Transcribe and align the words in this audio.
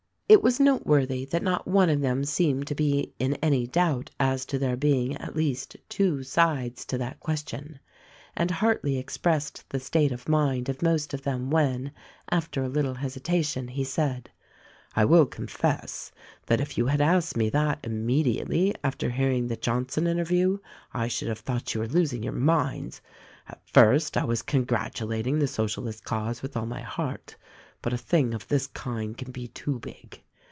It 0.31 0.41
was 0.41 0.61
noteworthy 0.61 1.25
that 1.25 1.43
not 1.43 1.67
one 1.67 1.89
of 1.89 1.99
them 1.99 2.23
seemed 2.23 2.65
to 2.67 2.73
be 2.73 3.13
in 3.19 3.33
any 3.43 3.67
doubt 3.67 4.11
as 4.17 4.45
to 4.45 4.57
there 4.57 4.77
being 4.77 5.17
at 5.17 5.35
least 5.35 5.75
two 5.89 6.23
sides 6.23 6.85
to 6.85 6.97
that 6.99 7.19
ques 7.19 7.43
tion; 7.49 7.81
and 8.33 8.49
Hartleigh 8.49 8.97
expressed 8.97 9.65
the 9.69 9.79
state 9.81 10.13
of 10.13 10.29
mind 10.29 10.69
of 10.69 10.81
most 10.81 11.13
of 11.13 11.23
them 11.23 11.49
when, 11.49 11.91
after 12.29 12.63
a 12.63 12.69
little 12.69 12.93
hesitation, 12.93 13.67
he 13.67 13.83
said: 13.83 14.31
"I 14.95 15.03
will 15.03 15.25
confess 15.25 16.13
that 16.45 16.61
if 16.61 16.77
you 16.77 16.85
had 16.85 17.01
asked 17.01 17.35
me 17.35 17.49
that 17.49 17.79
immediately 17.83 18.73
after 18.85 19.09
hearing 19.09 19.47
the 19.47 19.57
Johnson 19.57 20.07
interview 20.07 20.59
I 20.93 21.09
should 21.09 21.27
have 21.27 21.39
thought 21.39 21.73
you 21.73 21.81
were 21.81 21.89
losing 21.89 22.23
your 22.23 22.31
minds. 22.31 23.01
At 23.49 23.61
first 23.67 24.15
I 24.15 24.23
was 24.23 24.43
congratulating 24.43 25.39
the 25.39 25.47
Socialist 25.47 26.05
cause 26.05 26.41
with 26.41 26.55
all 26.55 26.65
my 26.65 26.81
heart; 26.81 27.35
but 27.83 27.91
a 27.93 27.97
thing 27.97 28.35
of 28.35 28.47
this 28.47 28.67
kind 28.67 29.17
can 29.17 29.31
be 29.31 29.47
too 29.47 29.79
big. 29.79 30.21